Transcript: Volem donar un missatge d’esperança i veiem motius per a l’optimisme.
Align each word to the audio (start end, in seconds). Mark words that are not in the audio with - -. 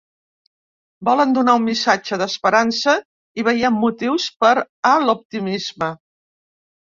Volem 1.09 1.33
donar 1.33 1.53
un 1.59 1.65
missatge 1.65 2.17
d’esperança 2.21 2.95
i 3.41 3.45
veiem 3.49 3.77
motius 3.83 4.25
per 4.45 4.53
a 4.93 4.97
l’optimisme. 5.07 5.91